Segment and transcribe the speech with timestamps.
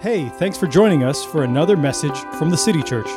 [0.00, 3.08] Hey, thanks for joining us for another message from the City Church.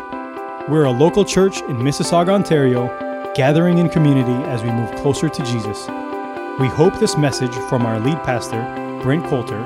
[0.70, 2.88] We're a local church in Mississauga, Ontario,
[3.36, 5.88] gathering in community as we move closer to Jesus.
[6.60, 8.62] We hope this message from our lead pastor,
[9.02, 9.60] Brent Coulter,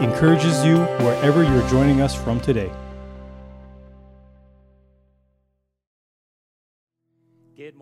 [0.00, 2.70] encourages you wherever you're joining us from today.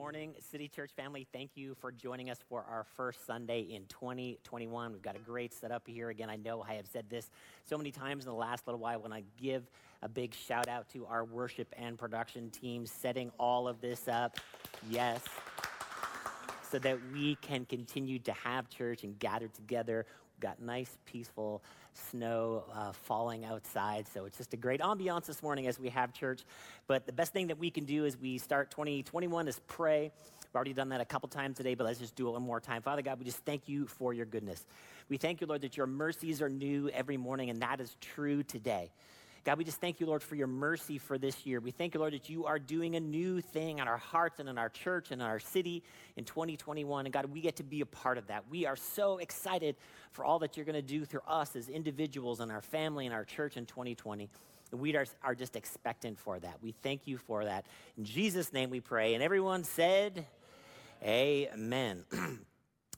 [0.09, 1.27] Morning, City Church family.
[1.35, 4.93] Thank you for joining us for our first Sunday in 2021.
[4.93, 6.09] We've got a great setup here.
[6.09, 7.29] Again, I know I have said this
[7.67, 9.65] so many times in the last little while when I give
[10.01, 14.39] a big shout out to our worship and production team setting all of this up.
[14.89, 15.21] Yes.
[16.71, 20.07] So that we can continue to have church and gather together.
[20.37, 21.63] We've got nice, peaceful
[22.11, 24.07] snow uh, falling outside.
[24.13, 26.45] So it's just a great ambiance this morning as we have church.
[26.87, 30.11] But the best thing that we can do as we start 2021 is pray.
[30.49, 32.61] We've already done that a couple times today, but let's just do it one more
[32.61, 32.81] time.
[32.81, 34.65] Father God, we just thank you for your goodness.
[35.09, 38.43] We thank you, Lord, that your mercies are new every morning, and that is true
[38.43, 38.91] today.
[39.45, 41.61] God, we just thank you, Lord, for your mercy for this year.
[41.61, 44.49] We thank you, Lord, that you are doing a new thing in our hearts and
[44.49, 45.83] in our church and in our city
[46.17, 47.07] in 2021.
[47.07, 48.45] And God, we get to be a part of that.
[48.51, 49.77] We are so excited
[50.13, 53.15] for all that you're going to do through us as individuals and our family and
[53.15, 54.29] our church in 2020.
[54.71, 56.59] And we are, are just expectant for that.
[56.63, 57.65] We thank you for that.
[57.97, 59.15] In Jesus' name we pray.
[59.15, 60.27] And everyone said,
[61.03, 62.05] Amen.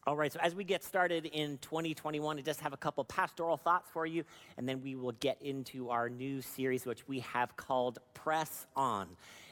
[0.06, 3.58] All right, so as we get started in 2021, I just have a couple pastoral
[3.58, 4.24] thoughts for you,
[4.56, 9.06] and then we will get into our new series, which we have called Press On.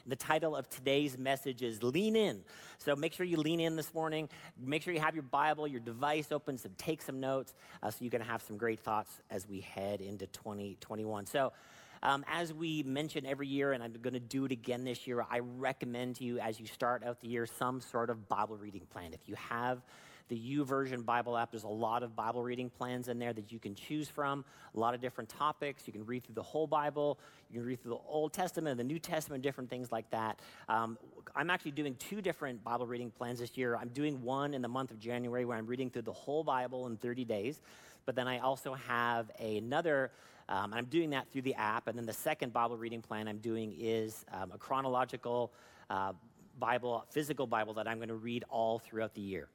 [0.07, 2.41] The title of today's message is Lean In.
[2.79, 4.27] So make sure you lean in this morning.
[4.59, 8.03] Make sure you have your Bible, your device open, so take some notes uh, so
[8.03, 11.27] you can have some great thoughts as we head into 2021.
[11.27, 11.53] So,
[12.01, 15.23] um, as we mention every year, and I'm going to do it again this year,
[15.29, 18.87] I recommend to you as you start out the year some sort of Bible reading
[18.89, 19.13] plan.
[19.13, 19.83] If you have
[20.29, 21.51] the YouVersion Bible app.
[21.51, 24.79] There's a lot of Bible reading plans in there that you can choose from, a
[24.79, 25.83] lot of different topics.
[25.87, 28.79] You can read through the whole Bible, you can read through the Old Testament, and
[28.79, 30.39] the New Testament, different things like that.
[30.69, 30.97] Um,
[31.35, 33.75] I'm actually doing two different Bible reading plans this year.
[33.75, 36.87] I'm doing one in the month of January where I'm reading through the whole Bible
[36.87, 37.59] in 30 days,
[38.05, 40.11] but then I also have another.
[40.47, 41.87] Um, I'm doing that through the app.
[41.87, 45.51] And then the second Bible reading plan I'm doing is um, a chronological
[45.91, 46.13] uh,
[46.59, 49.47] Bible, physical Bible that I'm going to read all throughout the year.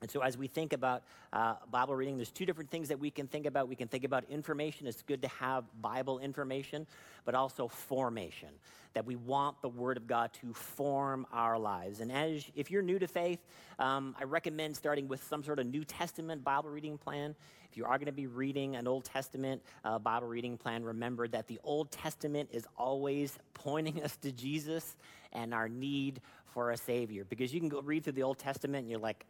[0.00, 3.10] And so, as we think about uh, Bible reading, there's two different things that we
[3.10, 3.68] can think about.
[3.68, 4.86] We can think about information.
[4.86, 6.86] It's good to have Bible information,
[7.24, 8.48] but also formation.
[8.94, 12.00] That we want the Word of God to form our lives.
[12.00, 13.38] And as if you're new to faith,
[13.78, 17.34] um, I recommend starting with some sort of New Testament Bible reading plan.
[17.70, 21.28] If you are going to be reading an Old Testament uh, Bible reading plan, remember
[21.28, 24.96] that the Old Testament is always pointing us to Jesus
[25.32, 26.20] and our need
[26.52, 27.24] for a Savior.
[27.24, 29.24] Because you can go read through the Old Testament and you're like,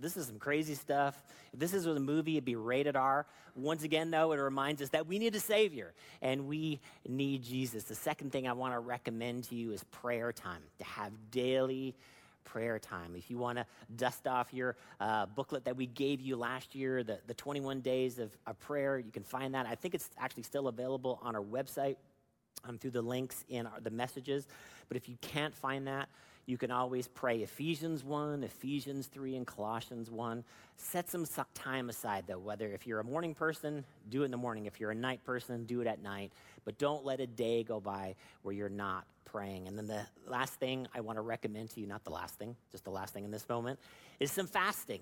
[0.00, 1.22] this is some crazy stuff.
[1.52, 3.26] If this is a movie, it'd be rated R.
[3.54, 7.84] Once again, though, it reminds us that we need a Savior and we need Jesus.
[7.84, 11.94] The second thing I want to recommend to you is prayer time, to have daily
[12.44, 13.14] prayer time.
[13.16, 13.66] If you want to
[13.96, 18.18] dust off your uh, booklet that we gave you last year, the, the 21 days
[18.18, 19.66] of, of prayer, you can find that.
[19.66, 21.96] I think it's actually still available on our website
[22.64, 24.46] um, through the links in our, the messages.
[24.88, 26.08] But if you can't find that,
[26.48, 30.42] you can always pray Ephesians 1, Ephesians 3, and Colossians 1.
[30.78, 34.38] Set some time aside, though, whether if you're a morning person, do it in the
[34.38, 34.64] morning.
[34.64, 36.32] If you're a night person, do it at night.
[36.64, 39.68] But don't let a day go by where you're not praying.
[39.68, 42.56] And then the last thing I want to recommend to you, not the last thing,
[42.72, 43.78] just the last thing in this moment,
[44.18, 45.00] is some fasting.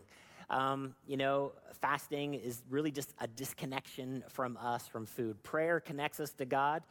[0.50, 5.40] Um, you know, fasting is really just a disconnection from us, from food.
[5.44, 6.82] Prayer connects us to God.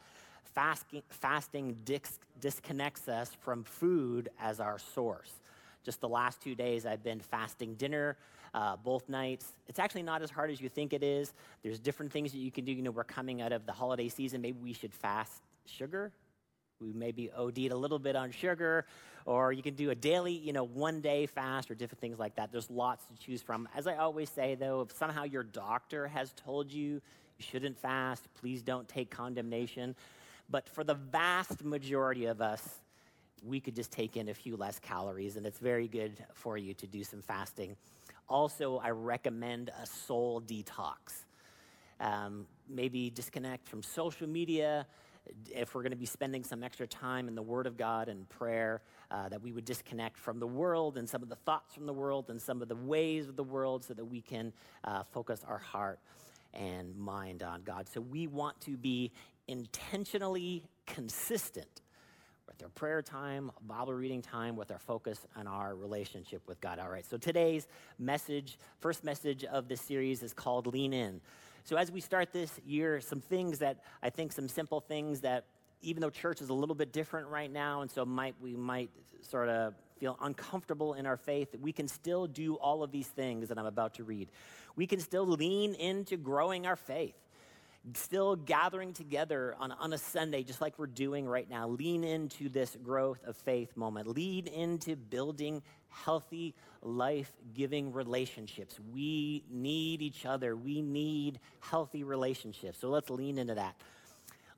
[0.54, 5.32] Fasting, fasting dis- disconnects us from food as our source.
[5.84, 8.16] Just the last two days, I've been fasting dinner
[8.56, 9.52] uh, both nights.
[9.68, 11.32] It's actually not as hard as you think it is.
[11.62, 12.72] There's different things that you can do.
[12.72, 14.40] You know, we're coming out of the holiday season.
[14.40, 16.10] Maybe we should fast sugar.
[16.80, 18.84] We maybe OD'd a little bit on sugar,
[19.24, 22.36] or you can do a daily, you know, one day fast or different things like
[22.36, 22.52] that.
[22.52, 23.68] There's lots to choose from.
[23.74, 27.00] As I always say, though, if somehow your doctor has told you
[27.38, 29.94] you shouldn't fast, please don't take condemnation.
[30.48, 32.80] But for the vast majority of us,
[33.42, 36.74] we could just take in a few less calories, and it's very good for you
[36.74, 37.76] to do some fasting.
[38.28, 41.24] Also, I recommend a soul detox.
[42.00, 44.86] Um, maybe disconnect from social media.
[45.52, 48.28] If we're going to be spending some extra time in the Word of God and
[48.28, 51.86] prayer, uh, that we would disconnect from the world and some of the thoughts from
[51.86, 54.52] the world and some of the ways of the world so that we can
[54.84, 55.98] uh, focus our heart
[56.54, 57.88] and mind on God.
[57.88, 59.12] So we want to be
[59.48, 61.82] intentionally consistent
[62.46, 66.78] with our prayer time, Bible reading time, with our focus on our relationship with God.
[66.78, 67.66] All right, so today's
[67.98, 71.20] message, first message of this series is called Lean In.
[71.64, 75.44] So, as we start this year, some things that I think, some simple things that,
[75.82, 78.90] even though church is a little bit different right now, and so might we might
[79.20, 83.48] sort of feel uncomfortable in our faith, we can still do all of these things
[83.48, 84.28] that I'm about to read.
[84.76, 87.14] We can still lean into growing our faith
[87.94, 91.68] still gathering together on, on a Sunday, just like we're doing right now.
[91.68, 94.08] Lean into this growth of faith moment.
[94.08, 98.78] Lead into building healthy, life giving relationships.
[98.92, 100.56] We need each other.
[100.56, 102.78] We need healthy relationships.
[102.80, 103.76] So let's lean into that.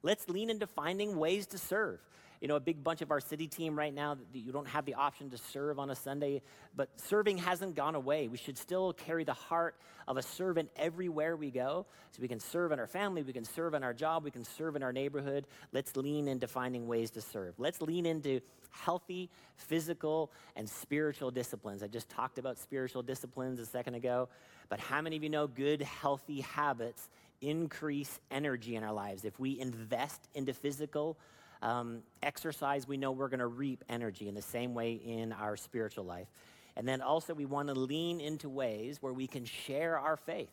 [0.03, 2.01] Let's lean into finding ways to serve
[2.41, 4.85] you know, a big bunch of our city team right now, that you don't have
[4.85, 6.43] the option to serve on a Sunday,
[6.77, 8.29] but serving hasn't gone away.
[8.29, 9.77] We should still carry the heart
[10.07, 11.87] of a servant everywhere we go.
[12.13, 14.45] So we can serve in our family, we can serve in our job, we can
[14.45, 15.47] serve in our neighborhood.
[15.73, 17.55] Let's lean into finding ways to serve.
[17.59, 21.83] Let's lean into healthy physical and spiritual disciplines.
[21.83, 24.29] I just talked about spiritual disciplines a second ago,
[24.69, 27.09] but how many of you know good, healthy habits
[27.41, 29.25] increase energy in our lives?
[29.25, 31.19] If we invest into physical,
[31.63, 35.57] um, exercise, we know we're going to reap energy in the same way in our
[35.57, 36.29] spiritual life.
[36.77, 40.51] And then also, we want to lean into ways where we can share our faith.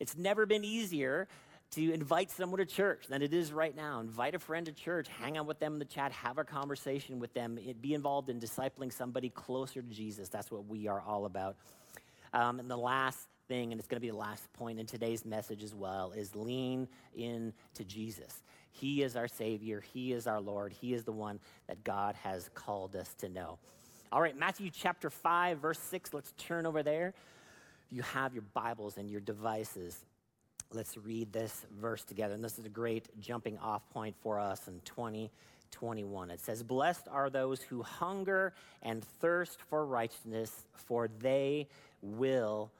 [0.00, 1.28] It's never been easier
[1.72, 4.00] to invite someone to church than it is right now.
[4.00, 7.18] Invite a friend to church, hang out with them in the chat, have a conversation
[7.18, 10.30] with them, be involved in discipling somebody closer to Jesus.
[10.30, 11.56] That's what we are all about.
[12.32, 15.24] Um, and the last thing, and it's going to be the last point in today's
[15.24, 18.42] message as well, is lean in to Jesus.
[18.80, 19.82] He is our Savior.
[19.92, 20.72] He is our Lord.
[20.72, 23.58] He is the one that God has called us to know.
[24.10, 26.14] All right, Matthew chapter 5, verse 6.
[26.14, 27.14] Let's turn over there.
[27.90, 30.04] You have your Bibles and your devices.
[30.72, 32.34] Let's read this verse together.
[32.34, 36.30] And this is a great jumping off point for us in 2021.
[36.30, 38.52] It says, Blessed are those who hunger
[38.82, 41.68] and thirst for righteousness, for they
[42.02, 42.70] will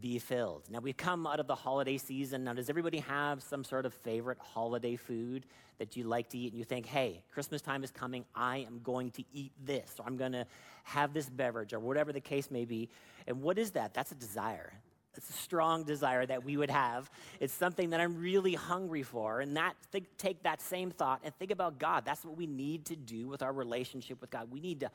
[0.00, 0.62] be filled.
[0.70, 2.44] Now, we've come out of the holiday season.
[2.44, 5.46] Now, does everybody have some sort of favorite holiday food
[5.78, 8.80] that you like to eat and you think, hey, Christmas time is coming, I am
[8.82, 10.46] going to eat this, or I'm going to
[10.84, 12.88] have this beverage, or whatever the case may be?
[13.26, 13.94] And what is that?
[13.94, 14.72] That's a desire.
[15.14, 17.10] It's a strong desire that we would have.
[17.38, 19.40] It's something that I'm really hungry for.
[19.40, 19.74] And that
[20.16, 22.04] take that same thought and think about God.
[22.04, 24.50] That's what we need to do with our relationship with God.
[24.50, 24.90] We need to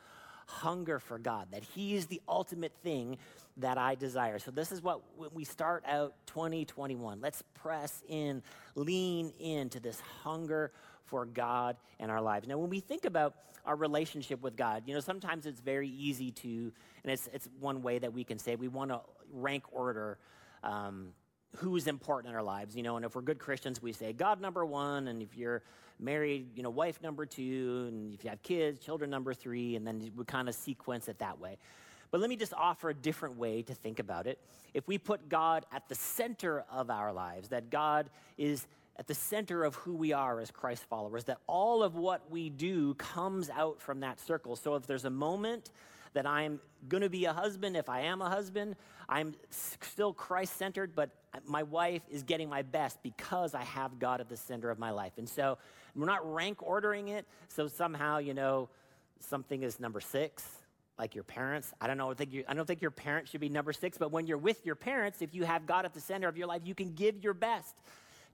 [0.48, 3.18] hunger for God, that He is the ultimate thing
[3.58, 4.38] that I desire.
[4.38, 7.20] So, this is what when we start out 2021.
[7.20, 8.42] Let's press in,
[8.74, 10.72] lean into this hunger
[11.04, 12.48] for God in our lives.
[12.48, 13.34] Now, when we think about
[13.64, 16.72] our relationship with God, you know, sometimes it's very easy to,
[17.02, 19.00] and it's, it's one way that we can say we want to
[19.32, 20.18] rank order.
[20.62, 21.08] Um,
[21.56, 24.40] who's important in our lives, you know, and if we're good Christians, we say God
[24.40, 25.62] number one, and if you're
[25.98, 29.86] married, you know, wife number two, and if you have kids, children number three, and
[29.86, 31.58] then we kind of sequence it that way.
[32.10, 34.38] But let me just offer a different way to think about it.
[34.74, 38.66] If we put God at the center of our lives, that God is
[38.96, 42.50] at the center of who we are as Christ followers, that all of what we
[42.50, 44.56] do comes out from that circle.
[44.56, 45.70] So if there's a moment
[46.14, 48.76] that I'm going to be a husband, if I am a husband,
[49.08, 51.10] I'm still Christ centered, but
[51.46, 54.90] my wife is getting my best because I have God at the center of my
[54.90, 55.12] life.
[55.18, 55.58] And so
[55.94, 57.26] we're not rank ordering it.
[57.48, 58.68] So somehow, you know,
[59.20, 60.46] something is number six,
[60.98, 61.72] like your parents.
[61.80, 62.10] I don't know.
[62.10, 64.38] I, think you, I don't think your parents should be number six, but when you're
[64.38, 66.94] with your parents, if you have God at the center of your life, you can
[66.94, 67.74] give your best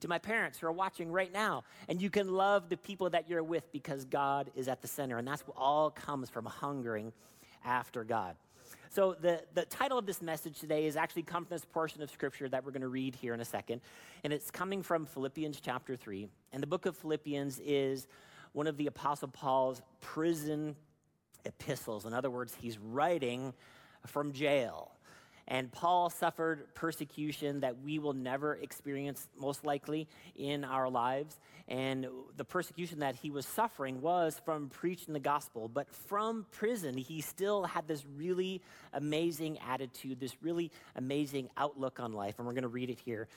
[0.00, 1.65] to my parents who are watching right now.
[1.88, 5.19] And you can love the people that you're with because God is at the center.
[5.19, 7.13] And that's what all comes from hungering
[7.65, 8.37] after God.
[8.91, 12.11] So, the, the title of this message today is actually come from this portion of
[12.11, 13.81] scripture that we're going to read here in a second.
[14.23, 16.29] And it's coming from Philippians chapter 3.
[16.53, 18.06] And the book of Philippians is
[18.53, 20.77] one of the Apostle Paul's prison
[21.44, 22.06] epistles.
[22.06, 23.53] In other words, he's writing
[24.06, 24.93] from jail.
[25.46, 31.39] And Paul suffered persecution that we will never experience, most likely, in our lives.
[31.69, 35.69] And the persecution that he was suffering was from preaching the gospel.
[35.69, 42.13] But from prison, he still had this really amazing attitude, this really amazing outlook on
[42.13, 42.36] life.
[42.39, 43.29] And we're going to read it here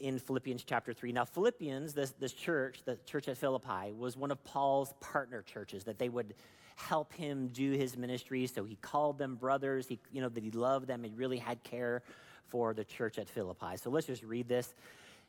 [0.00, 1.12] in Philippians chapter 3.
[1.12, 5.84] Now, Philippians, this, this church, the church at Philippi, was one of Paul's partner churches
[5.84, 6.34] that they would
[6.78, 8.46] help him do his ministry.
[8.46, 9.86] So he called them brothers.
[9.86, 11.02] He, you know, that he loved them.
[11.02, 12.02] He really had care
[12.46, 13.76] for the church at Philippi.
[13.76, 14.74] So let's just read this.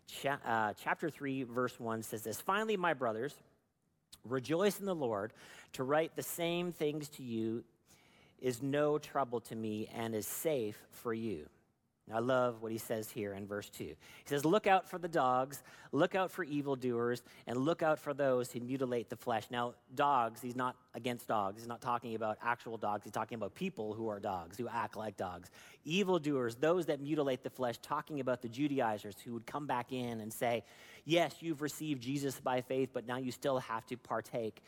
[0.07, 3.33] Cha- uh, chapter 3, verse 1 says this Finally, my brothers,
[4.23, 5.33] rejoice in the Lord.
[5.73, 7.63] To write the same things to you
[8.39, 11.47] is no trouble to me and is safe for you.
[12.11, 13.83] I love what he says here in verse 2.
[13.83, 15.61] He says, Look out for the dogs,
[15.91, 19.45] look out for evildoers, and look out for those who mutilate the flesh.
[19.51, 21.61] Now, dogs, he's not against dogs.
[21.61, 23.03] He's not talking about actual dogs.
[23.03, 25.51] He's talking about people who are dogs, who act like dogs.
[25.85, 30.19] Evildoers, those that mutilate the flesh, talking about the Judaizers who would come back in
[30.21, 30.63] and say,
[31.05, 34.61] Yes, you've received Jesus by faith, but now you still have to partake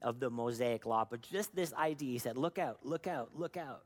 [0.00, 1.06] of the Mosaic law.
[1.08, 3.82] But just this idea, he said, Look out, look out, look out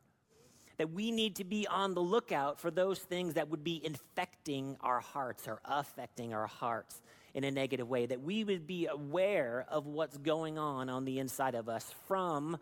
[0.78, 4.76] that we need to be on the lookout for those things that would be infecting
[4.80, 7.02] our hearts or affecting our hearts
[7.34, 11.18] in a negative way, that we would be aware of what's going on on the
[11.18, 12.56] inside of us from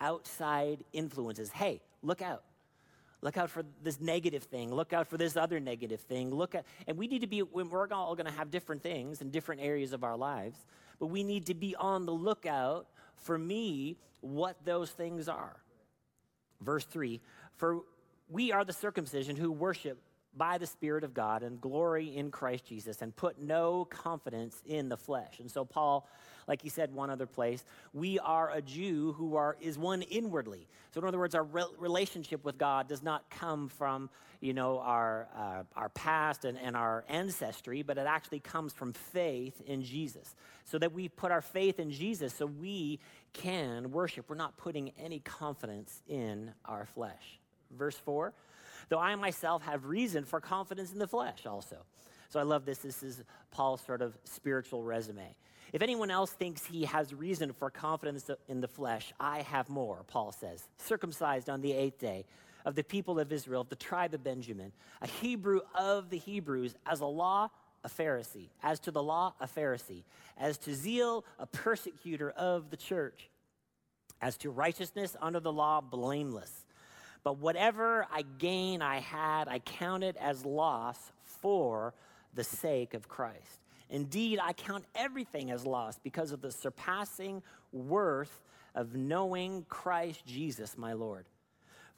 [0.00, 1.50] outside influences.
[1.50, 2.44] Hey, look out.
[3.22, 4.74] Look out for this negative thing.
[4.74, 6.34] Look out for this other negative thing.
[6.34, 9.30] Look at, and we need to be, we're all going to have different things in
[9.30, 10.58] different areas of our lives,
[10.98, 15.56] but we need to be on the lookout for me what those things are.
[16.60, 17.20] Verse 3
[17.56, 17.80] For
[18.28, 19.98] we are the circumcision who worship
[20.36, 24.88] by the Spirit of God and glory in Christ Jesus and put no confidence in
[24.88, 25.40] the flesh.
[25.40, 26.08] And so, Paul,
[26.48, 30.66] like he said one other place, we are a Jew who are, is one inwardly.
[30.92, 34.08] So, in other words, our re- relationship with God does not come from,
[34.40, 38.94] you know, our, uh, our past and, and our ancestry, but it actually comes from
[38.94, 40.34] faith in Jesus.
[40.64, 43.00] So that we put our faith in Jesus so we
[43.34, 44.28] can worship.
[44.28, 47.41] We're not putting any confidence in our flesh.
[47.76, 48.32] Verse 4
[48.88, 51.78] Though I myself have reason for confidence in the flesh also.
[52.28, 52.78] So I love this.
[52.78, 55.36] This is Paul's sort of spiritual resume.
[55.72, 60.04] If anyone else thinks he has reason for confidence in the flesh, I have more,
[60.06, 60.68] Paul says.
[60.76, 62.26] Circumcised on the eighth day
[62.64, 66.74] of the people of Israel, of the tribe of Benjamin, a Hebrew of the Hebrews,
[66.86, 67.48] as a law,
[67.84, 68.48] a Pharisee.
[68.62, 70.04] As to the law, a Pharisee.
[70.38, 73.28] As to zeal, a persecutor of the church.
[74.20, 76.61] As to righteousness under the law, blameless.
[77.24, 81.94] But whatever I gain I had, I count it as loss for
[82.34, 83.60] the sake of Christ.
[83.90, 88.42] Indeed, I count everything as loss because of the surpassing worth
[88.74, 91.26] of knowing Christ Jesus, my Lord.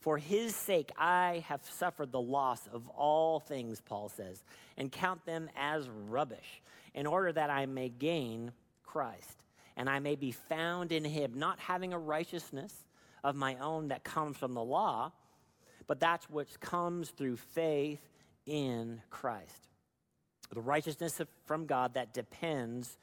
[0.01, 4.43] For his sake, I have suffered the loss of all things, Paul says,
[4.77, 6.63] and count them as rubbish,
[6.95, 8.53] in order that I may gain
[8.83, 9.39] Christ,
[9.77, 12.85] and I may be found in him, not having a righteousness
[13.25, 15.11] of my own that comes from the law,
[15.89, 18.01] but that's which comes through faith
[18.47, 19.69] in Christ.
[20.53, 22.97] The righteousness from God that depends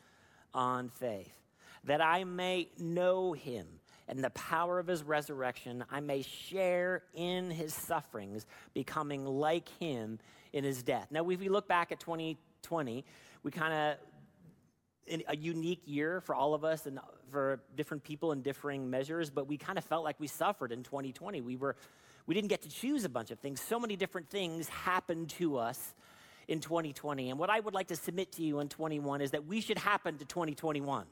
[0.54, 1.38] on faith,
[1.84, 3.68] that I may know him
[4.08, 10.20] and the power of his resurrection, I may share in his sufferings, becoming like him
[10.54, 11.08] in his death.
[11.12, 13.06] Now, if we look back at 2020,
[13.44, 13.98] we kind of
[15.28, 19.48] a unique year for all of us and for different people in differing measures, but
[19.48, 21.42] we kind of felt like we suffered in 2020.
[21.42, 21.76] We were
[22.28, 23.60] we didn't get to choose a bunch of things.
[23.60, 25.96] So many different things happened to us
[26.48, 27.30] in 2020.
[27.30, 29.78] And what I would like to submit to you in 21 is that we should
[29.78, 31.06] happen to 2021.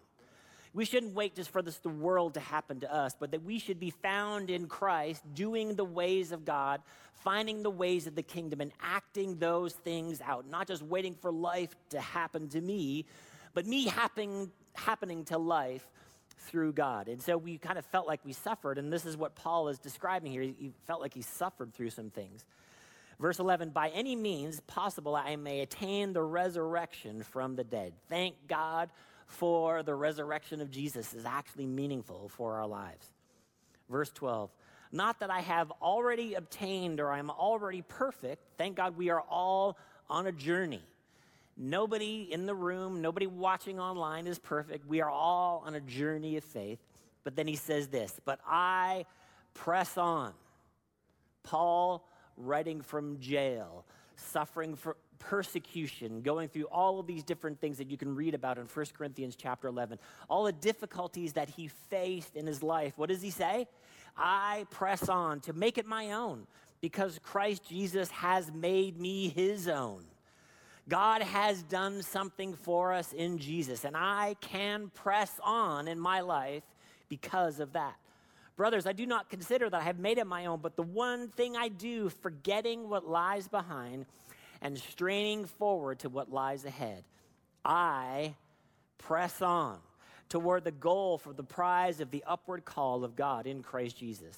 [0.72, 3.58] We shouldn't wait just for this, the world to happen to us, but that we
[3.58, 6.82] should be found in Christ, doing the ways of God,
[7.24, 10.48] finding the ways of the kingdom, and acting those things out.
[10.48, 13.06] Not just waiting for life to happen to me,
[13.54, 15.88] but me happening, happening to life
[16.40, 17.08] through God.
[17.08, 19.80] And so we kind of felt like we suffered, and this is what Paul is
[19.80, 20.42] describing here.
[20.42, 22.46] He felt like he suffered through some things.
[23.20, 27.94] Verse 11, by any means possible, I may attain the resurrection from the dead.
[28.08, 28.90] Thank God
[29.28, 33.12] for the resurrection of Jesus is actually meaningful for our lives.
[33.90, 34.50] Verse 12,
[34.92, 38.42] not that I have already obtained or I'm already perfect.
[38.58, 39.78] Thank God we are all
[40.10, 40.82] on a journey.
[41.62, 44.88] Nobody in the room, nobody watching online is perfect.
[44.88, 46.80] We are all on a journey of faith.
[47.26, 49.06] But then he says this, but I
[49.54, 50.34] press on.
[51.44, 53.86] Paul, writing from jail,
[54.16, 58.58] suffering for persecution, going through all of these different things that you can read about
[58.58, 60.00] in 1 Corinthians chapter 11,
[60.30, 62.94] all the difficulties that he faced in his life.
[62.98, 63.68] What does he say?
[64.18, 66.48] I press on to make it my own
[66.80, 70.06] because Christ Jesus has made me his own.
[70.90, 76.22] God has done something for us in Jesus, and I can press on in my
[76.22, 76.64] life
[77.08, 77.96] because of that.
[78.58, 81.30] Brothers, I do not consider that I have made it my own, but the one
[81.30, 84.06] thing I do, forgetting what lies behind
[84.62, 87.06] and straining forward to what lies ahead,
[87.64, 88.36] I
[88.98, 89.78] press on
[90.28, 94.38] toward the goal for the prize of the upward call of God in Christ Jesus.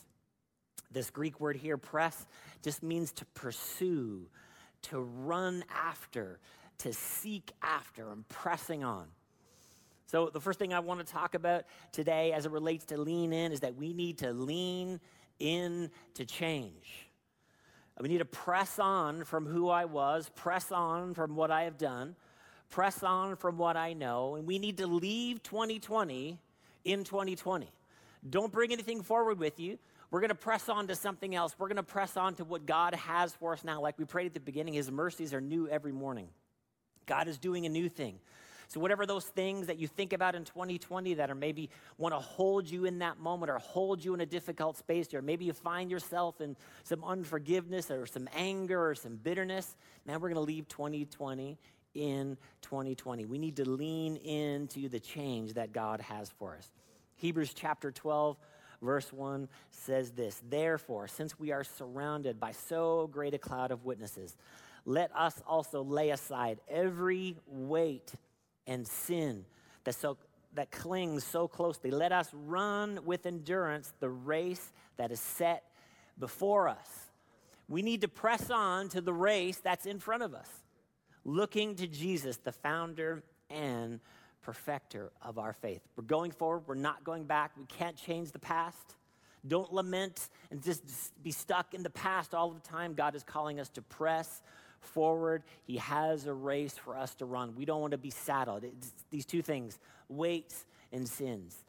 [0.92, 2.26] This Greek word here, press,
[2.62, 4.28] just means to pursue,
[4.84, 6.40] to run after,
[6.80, 8.10] to seek after.
[8.10, 9.08] I'm pressing on.
[10.08, 13.32] So, the first thing I want to talk about today as it relates to lean
[13.32, 15.00] in is that we need to lean
[15.40, 17.08] in to change.
[18.00, 21.78] We need to press on from who I was, press on from what I have
[21.78, 22.16] done,
[22.70, 26.40] press on from what I know, and we need to leave 2020
[26.84, 27.70] in 2020.
[28.30, 29.78] Don't bring anything forward with you.
[30.12, 31.56] We're going to press on to something else.
[31.58, 33.82] We're going to press on to what God has for us now.
[33.82, 36.28] Like we prayed at the beginning, His mercies are new every morning.
[37.06, 38.20] God is doing a new thing.
[38.68, 42.20] So, whatever those things that you think about in 2020 that are maybe want to
[42.20, 45.52] hold you in that moment or hold you in a difficult space, or maybe you
[45.52, 49.76] find yourself in some unforgiveness or some anger or some bitterness,
[50.06, 51.58] man, we're going to leave 2020
[51.96, 53.26] in 2020.
[53.26, 56.72] We need to lean into the change that God has for us.
[57.16, 58.38] Hebrews chapter 12,
[58.82, 63.86] verse 1 says this Therefore, since we are surrounded by so great a cloud of
[63.86, 64.36] witnesses,
[64.86, 68.14] let us also lay aside every weight
[68.66, 69.46] and sin
[69.84, 70.18] that, so,
[70.56, 71.92] that clings so closely.
[71.92, 75.64] Let us run with endurance the race that is set
[76.18, 77.12] before us.
[77.68, 80.50] We need to press on to the race that's in front of us,
[81.24, 84.00] looking to Jesus, the founder and
[84.42, 85.82] perfecter of our faith.
[85.96, 87.52] We're going forward, we're not going back.
[87.58, 88.96] We can't change the past.
[89.48, 90.84] Don't lament and just
[91.24, 92.94] be stuck in the past all the time.
[92.94, 94.42] God is calling us to press
[94.80, 95.44] forward.
[95.64, 97.56] He has a race for us to run.
[97.56, 98.64] We don't want to be saddled.
[98.64, 99.80] It's these two things
[100.10, 101.64] weights and sins.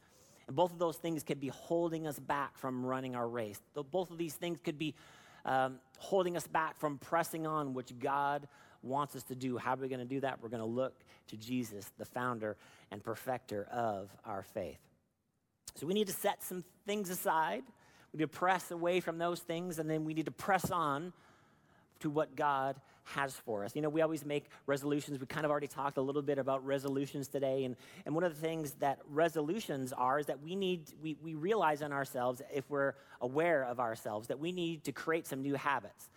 [0.46, 3.60] And both of those things could be holding us back from running our race.
[3.90, 4.94] Both of these things could be
[5.44, 8.48] um, holding us back from pressing on, which God
[8.82, 9.58] wants us to do.
[9.58, 10.42] How are we going to do that?
[10.42, 10.94] We're going to look
[11.28, 12.56] to Jesus, the founder
[12.90, 14.78] and perfecter of our faith.
[15.76, 17.62] So we need to set some things aside.
[18.12, 21.12] We need to press away from those things, and then we need to press on
[22.00, 23.74] to what God has for us.
[23.74, 25.18] You know, we always make resolutions.
[25.18, 27.64] We kind of already talked a little bit about resolutions today.
[27.64, 31.34] And, and one of the things that resolutions are is that we need, we, we
[31.34, 35.54] realize in ourselves, if we're aware of ourselves, that we need to create some new
[35.54, 36.10] habits.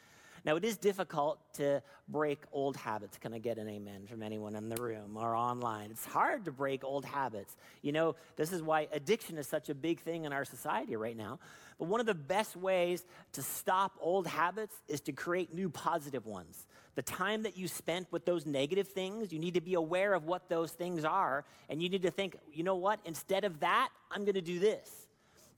[0.45, 3.17] Now, it is difficult to break old habits.
[3.17, 5.89] Can I get an amen from anyone in the room or online?
[5.89, 7.57] It's hard to break old habits.
[7.81, 11.17] You know, this is why addiction is such a big thing in our society right
[11.17, 11.39] now.
[11.79, 16.27] But one of the best ways to stop old habits is to create new positive
[16.27, 16.67] ones.
[16.93, 20.25] The time that you spent with those negative things, you need to be aware of
[20.25, 21.43] what those things are.
[21.69, 22.99] And you need to think, you know what?
[23.03, 25.04] Instead of that, I'm going to do this.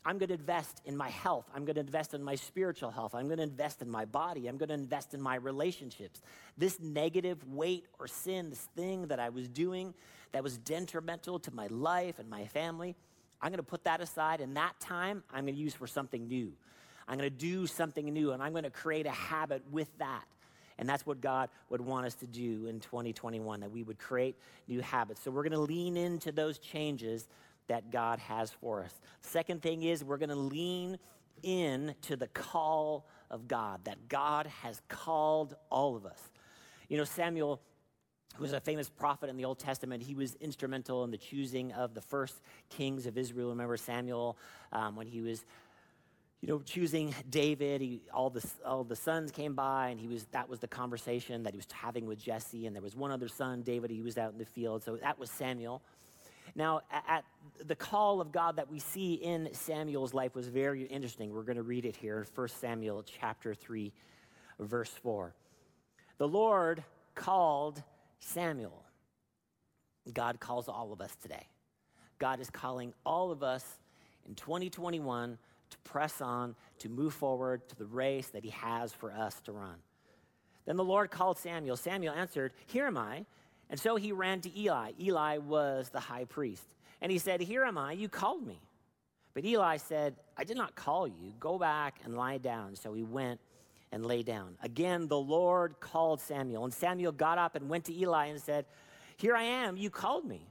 [0.07, 1.49] I'm going to invest in my health.
[1.53, 3.13] I'm going to invest in my spiritual health.
[3.13, 4.47] I'm going to invest in my body.
[4.47, 6.21] I'm going to invest in my relationships.
[6.57, 9.93] This negative weight or sin, this thing that I was doing
[10.31, 12.95] that was detrimental to my life and my family,
[13.41, 14.39] I'm going to put that aside.
[14.39, 16.53] And that time, I'm going to use for something new.
[17.05, 20.23] I'm going to do something new, and I'm going to create a habit with that.
[20.79, 24.37] And that's what God would want us to do in 2021, that we would create
[24.69, 25.21] new habits.
[25.21, 27.27] So we're going to lean into those changes
[27.67, 28.93] that God has for us.
[29.21, 30.97] Second thing is we're going to lean
[31.43, 36.31] in to the call of God, that God has called all of us.
[36.89, 37.61] You know, Samuel
[38.37, 40.03] who was a famous prophet in the Old Testament.
[40.03, 43.49] He was instrumental in the choosing of the first kings of Israel.
[43.49, 44.37] Remember Samuel
[44.71, 45.43] um, when he was,
[46.41, 47.81] you know, choosing David.
[47.81, 51.43] He, all the all the sons came by, and he was that was the conversation
[51.43, 52.67] that he was having with Jesse.
[52.67, 53.89] And there was one other son, David.
[53.89, 55.81] He was out in the field, so that was Samuel.
[56.57, 57.23] Now, at
[57.63, 61.31] the call of God that we see in Samuel's life was very interesting.
[61.31, 63.93] We're going to read it here in 1 Samuel chapter 3,
[64.59, 65.35] verse 4.
[66.17, 67.83] The Lord called
[68.19, 68.83] Samuel.
[70.11, 71.47] God calls all of us today.
[72.17, 73.63] God is calling all of us
[74.27, 75.37] in 2021
[75.69, 79.51] to press on, to move forward to the race that He has for us to
[79.51, 79.75] run.
[80.65, 81.77] Then the Lord called Samuel.
[81.77, 83.25] Samuel answered, Here am I.
[83.69, 84.93] And so he ran to Eli.
[84.99, 86.63] Eli was the high priest.
[87.01, 88.61] And he said, Here am I, you called me.
[89.33, 91.33] But Eli said, I did not call you.
[91.39, 92.75] Go back and lie down.
[92.75, 93.39] So he went
[93.91, 94.57] and lay down.
[94.63, 96.63] Again, the Lord called Samuel.
[96.65, 98.65] And Samuel got up and went to Eli and said,
[99.17, 100.47] Here I am, you called me.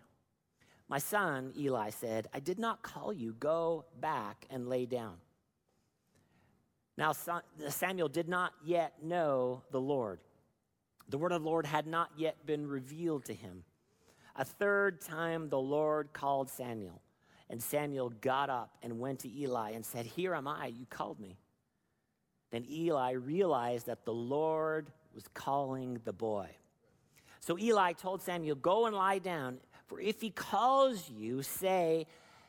[0.88, 3.34] My son, Eli said, I did not call you.
[3.40, 5.14] Go back and lay down.
[6.96, 7.12] Now,
[7.68, 10.20] Samuel did not yet know the Lord.
[11.08, 13.64] The word of the Lord had not yet been revealed to him.
[14.34, 17.00] A third time the Lord called Samuel,
[17.48, 21.20] and Samuel got up and went to Eli and said, Here am I, you called
[21.20, 21.38] me.
[22.50, 26.48] Then Eli realized that the Lord was calling the boy.
[27.40, 32.06] So Eli told Samuel, Go and lie down, for if he calls you, say,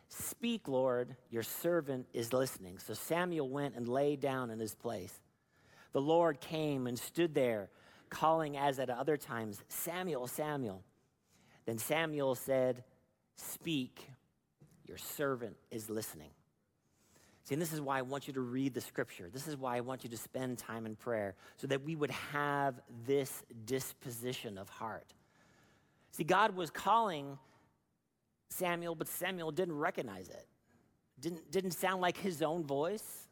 [0.10, 2.80] Speak, Lord, your servant is listening.
[2.80, 5.14] So Samuel went and lay down in his place.
[5.92, 7.70] The Lord came and stood there
[8.10, 10.84] calling as at other times, Samuel, Samuel.
[11.66, 12.84] Then Samuel said,
[13.36, 14.10] Speak,
[14.86, 16.30] your servant is listening.
[17.44, 19.30] See, and this is why I want you to read the scripture.
[19.32, 22.12] This is why I want you to spend time in prayer so that we would
[22.12, 25.14] have this disposition of heart.
[26.12, 27.38] See, God was calling
[28.50, 30.46] Samuel, but Samuel didn't recognize it.
[31.20, 33.27] Didn't, didn't sound like his own voice,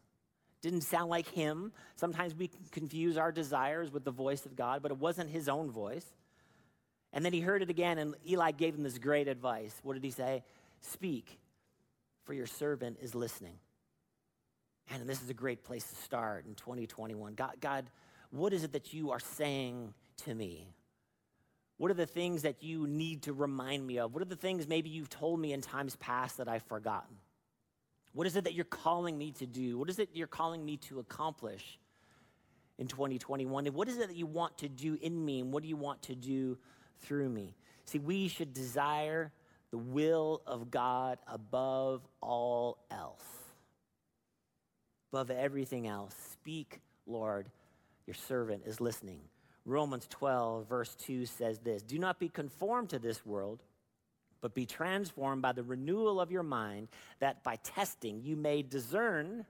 [0.61, 1.71] didn't sound like him.
[1.95, 5.71] Sometimes we confuse our desires with the voice of God, but it wasn't his own
[5.71, 6.05] voice.
[7.13, 9.73] And then he heard it again, and Eli gave him this great advice.
[9.83, 10.43] What did he say?
[10.81, 11.39] Speak,
[12.25, 13.57] for your servant is listening.
[14.91, 17.33] And this is a great place to start in 2021.
[17.33, 17.85] God, God,
[18.31, 19.93] what is it that you are saying
[20.25, 20.67] to me?
[21.77, 24.13] What are the things that you need to remind me of?
[24.13, 27.15] What are the things maybe you've told me in times past that I've forgotten?
[28.15, 29.77] What is it that you're calling me to do?
[29.77, 31.77] What is it you're calling me to accomplish
[32.79, 33.67] in 2021?
[33.67, 35.41] And what is it that you want to do in me?
[35.41, 36.57] And what do you want to do
[37.01, 37.55] through me?
[37.85, 39.31] See, we should desire
[39.69, 43.45] the will of God above all else
[45.15, 46.13] above everything else.
[46.33, 47.49] Speak, Lord,
[48.05, 49.21] your servant is listening.
[49.63, 53.63] Romans 12, verse 2 says this Do not be conformed to this world,
[54.41, 56.87] but be transformed by the renewal of your mind,
[57.19, 59.45] that by testing you may discern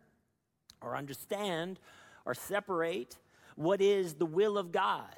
[0.81, 1.79] or understand
[2.25, 3.17] or separate
[3.55, 5.17] what is the will of God,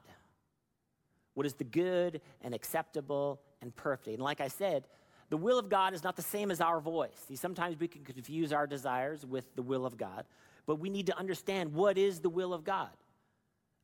[1.34, 4.16] what is the good and acceptable and perfect.
[4.16, 4.88] And like I said,
[5.30, 7.26] the will of God is not the same as our voice.
[7.28, 10.26] See, sometimes we can confuse our desires with the will of God,
[10.66, 12.92] but we need to understand what is the will of God.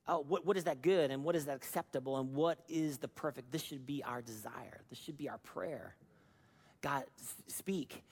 [0.07, 3.07] Oh, what, what is that good and what is that acceptable and what is the
[3.07, 3.51] perfect?
[3.51, 4.81] This should be our desire.
[4.89, 5.95] This should be our prayer.
[6.81, 7.05] God,
[7.47, 8.03] speak.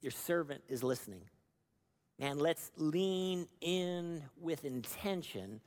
[0.00, 1.22] Your servant is listening.
[2.20, 5.60] And let's lean in with intention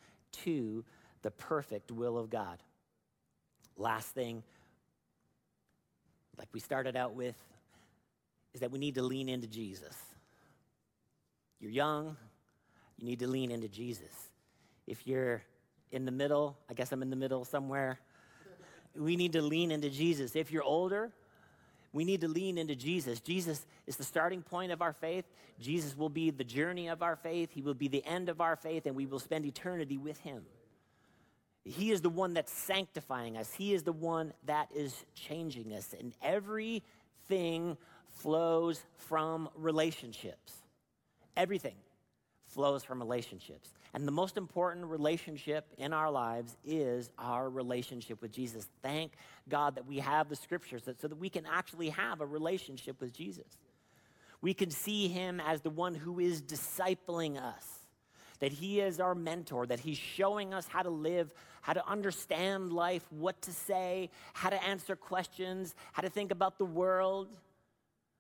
[0.43, 0.85] to
[1.21, 2.57] the perfect will of God.
[3.77, 4.43] Last thing,
[6.37, 7.35] like we started out with,
[8.53, 9.95] is that we need to lean into Jesus.
[11.59, 12.17] You're young,
[12.97, 14.30] you need to lean into Jesus.
[14.87, 15.43] If you're
[15.91, 17.99] in the middle, I guess I'm in the middle somewhere,
[18.95, 20.35] we need to lean into Jesus.
[20.35, 21.11] If you're older,
[21.93, 23.19] we need to lean into Jesus.
[23.19, 25.25] Jesus is the starting point of our faith.
[25.59, 27.51] Jesus will be the journey of our faith.
[27.51, 30.43] He will be the end of our faith, and we will spend eternity with Him.
[31.63, 35.93] He is the one that's sanctifying us, He is the one that is changing us.
[35.97, 40.53] And everything flows from relationships.
[41.37, 41.75] Everything
[42.47, 43.73] flows from relationships.
[43.93, 48.67] And the most important relationship in our lives is our relationship with Jesus.
[48.81, 49.13] Thank
[49.49, 53.13] God that we have the scriptures so that we can actually have a relationship with
[53.13, 53.57] Jesus.
[54.41, 57.81] We can see him as the one who is discipling us
[58.41, 62.73] that He is our mentor, that He's showing us how to live, how to understand
[62.73, 67.29] life, what to say, how to answer questions, how to think about the world,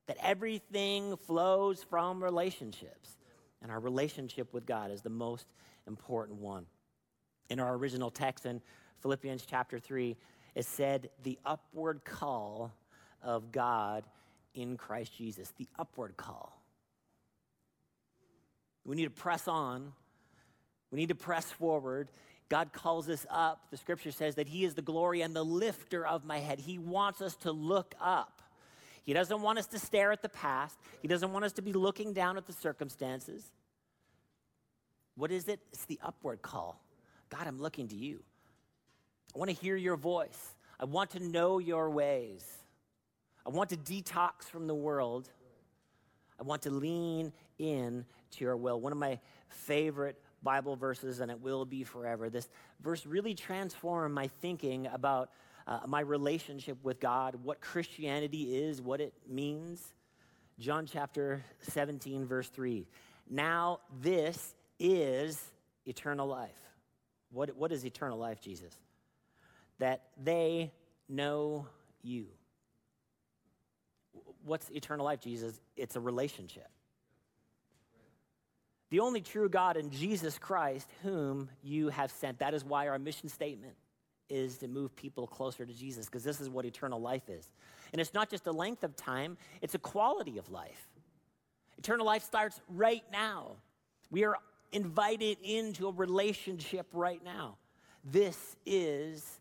[0.07, 3.17] that everything flows from relationships.
[3.61, 5.45] And our relationship with God is the most
[5.87, 6.65] important one.
[7.49, 8.61] In our original text in
[9.01, 10.15] Philippians chapter 3,
[10.55, 12.71] it said, the upward call
[13.21, 14.03] of God
[14.53, 15.53] in Christ Jesus.
[15.57, 16.61] The upward call.
[18.83, 19.93] We need to press on
[20.91, 22.09] we need to press forward.
[22.49, 23.67] God calls us up.
[23.71, 26.59] The scripture says that He is the glory and the lifter of my head.
[26.59, 28.40] He wants us to look up.
[29.03, 31.73] He doesn't want us to stare at the past, He doesn't want us to be
[31.73, 33.51] looking down at the circumstances.
[35.15, 35.59] What is it?
[35.71, 36.81] It's the upward call.
[37.29, 38.23] God, I'm looking to you.
[39.35, 40.55] I want to hear your voice.
[40.79, 42.45] I want to know your ways.
[43.45, 45.29] I want to detox from the world.
[46.39, 48.79] I want to lean in to your will.
[48.79, 52.29] One of my favorite Bible verses, and it will be forever.
[52.29, 52.49] This
[52.81, 55.29] verse really transformed my thinking about
[55.67, 59.81] uh, my relationship with God, what Christianity is, what it means.
[60.59, 62.87] John chapter 17, verse 3.
[63.29, 65.41] Now, this is
[65.85, 66.49] eternal life.
[67.31, 68.73] What, what is eternal life, Jesus?
[69.79, 70.71] That they
[71.07, 71.67] know
[72.03, 72.27] you.
[74.43, 75.59] What's eternal life, Jesus?
[75.77, 76.67] It's a relationship
[78.91, 82.39] the only true God in Jesus Christ, whom you have sent.
[82.39, 83.73] That is why our mission statement
[84.31, 87.51] is to move people closer to Jesus, because this is what eternal life is.
[87.91, 90.87] And it's not just a length of time, it's a quality of life.
[91.77, 93.57] Eternal life starts right now.
[94.09, 94.37] We are
[94.71, 97.57] invited into a relationship right now.
[98.03, 99.39] This is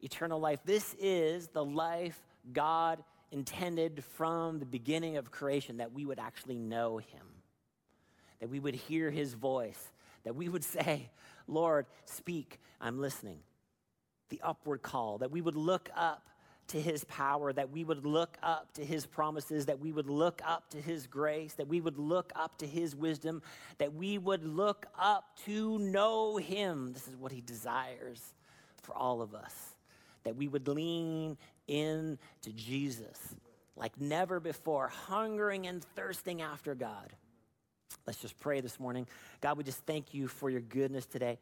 [0.00, 0.60] eternal life.
[0.64, 2.20] This is the life
[2.52, 7.26] God intended from the beginning of creation that we would actually know Him
[8.42, 9.92] that we would hear his voice,
[10.24, 11.08] that we would say,
[11.46, 13.38] Lord, speak, I'm listening.
[14.32, 16.26] The upward call, that we would look up
[16.68, 20.40] to his power, that we would look up to his promises, that we would look
[20.42, 23.42] up to his grace, that we would look up to his wisdom,
[23.76, 26.94] that we would look up to know him.
[26.94, 28.32] This is what he desires
[28.80, 29.54] for all of us,
[30.24, 31.36] that we would lean
[31.68, 33.18] in to Jesus
[33.76, 37.12] like never before, hungering and thirsting after God.
[38.06, 39.06] Let's just pray this morning.
[39.42, 41.38] God, we just thank you for your goodness today.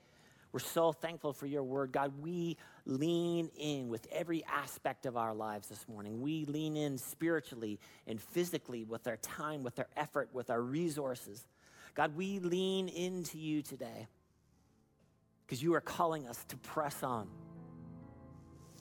[0.53, 1.93] We're so thankful for your word.
[1.93, 6.21] God, we lean in with every aspect of our lives this morning.
[6.21, 11.47] We lean in spiritually and physically with our time, with our effort, with our resources.
[11.95, 14.09] God, we lean into you today
[15.47, 17.29] because you are calling us to press on.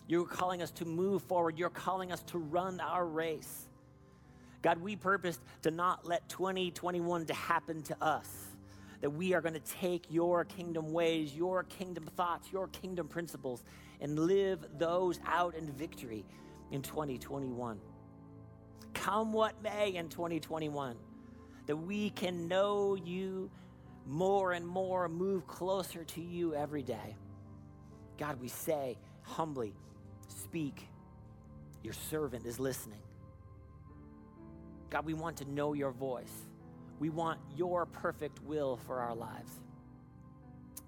[0.07, 1.59] You're calling us to move forward.
[1.59, 3.67] You're calling us to run our race.
[4.63, 8.48] God, we purposed to not let 2021 to happen to us.
[9.01, 13.63] That we are going to take your kingdom ways, your kingdom thoughts, your kingdom principles,
[14.01, 16.25] and live those out in victory
[16.71, 17.79] in 2021.
[18.93, 20.97] Come what may in 2021,
[21.67, 23.49] that we can know you
[24.05, 27.15] more and more, move closer to you every day.
[28.17, 29.73] God, we say humbly,
[30.27, 30.87] speak.
[31.83, 32.99] Your servant is listening.
[34.89, 36.48] God, we want to know your voice.
[36.99, 39.51] We want your perfect will for our lives.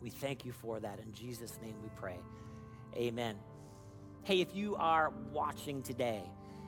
[0.02, 1.00] We thank you for that.
[1.00, 2.18] In Jesus' name we pray.
[2.96, 3.38] Amen.
[4.24, 6.24] Hey, if you are watching today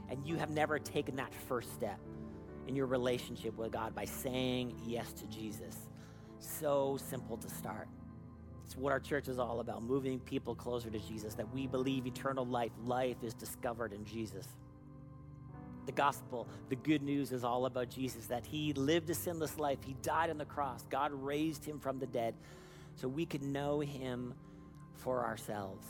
[0.10, 2.00] and you have never taken that first step
[2.68, 5.76] in your relationship with God by saying yes to Jesus,
[6.40, 7.88] so simple to start.
[8.66, 12.08] It's what our church is all about moving people closer to Jesus, that we believe
[12.08, 14.48] eternal life, life is discovered in Jesus.
[15.86, 19.80] The gospel, the good news is all about Jesus, that he lived a sinless life,
[19.86, 22.36] he died on the cross, God raised him from the dead
[22.96, 24.34] so we could know him
[24.96, 25.86] for ourselves.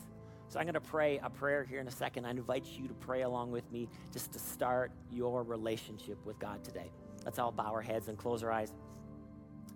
[0.48, 2.26] So I'm going to pray a prayer here in a second.
[2.26, 6.64] I invite you to pray along with me just to start your relationship with God
[6.64, 6.92] today.
[7.26, 8.72] Let's all bow our heads and close our eyes.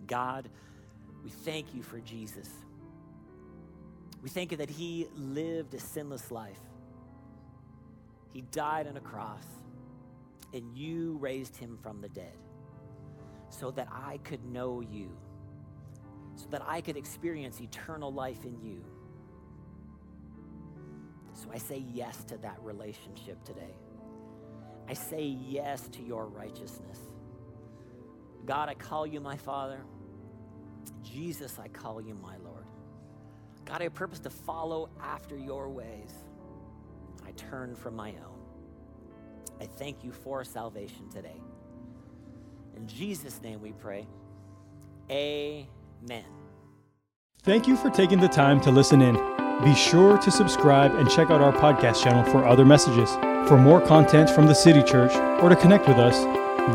[0.06, 0.49] God,
[1.23, 2.49] we thank you for Jesus.
[4.21, 6.60] We thank you that he lived a sinless life.
[8.32, 9.45] He died on a cross,
[10.54, 12.38] and you raised him from the dead
[13.50, 15.10] so that I could know you,
[16.36, 18.84] so that I could experience eternal life in you.
[21.34, 23.76] So I say yes to that relationship today.
[24.90, 27.00] I say yes to your righteousness.
[28.46, 29.82] God, I call you my Father.
[31.04, 32.66] Jesus, I call you my Lord.
[33.66, 36.14] God, I purpose to follow after your ways.
[37.26, 38.37] I turn from my own.
[39.60, 41.41] I thank you for salvation today.
[42.76, 44.06] In Jesus' name we pray.
[45.10, 46.26] Amen.
[47.43, 49.15] Thank you for taking the time to listen in.
[49.63, 53.10] Be sure to subscribe and check out our podcast channel for other messages.
[53.48, 56.15] For more content from the City Church or to connect with us,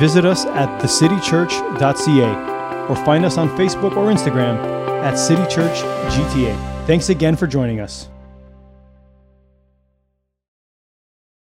[0.01, 4.57] visit us at thecitychurch.ca or find us on Facebook or Instagram
[5.03, 5.79] at City Church
[6.13, 6.57] GTA.
[6.87, 8.09] Thanks again for joining us.